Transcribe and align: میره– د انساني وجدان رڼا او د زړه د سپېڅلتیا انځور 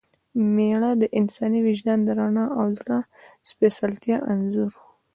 میره– 0.55 0.91
د 1.01 1.03
انساني 1.19 1.59
وجدان 1.67 1.99
رڼا 2.17 2.45
او 2.57 2.65
د 2.75 2.75
زړه 2.79 2.97
د 3.05 3.07
سپېڅلتیا 3.49 4.17
انځور 4.31 4.73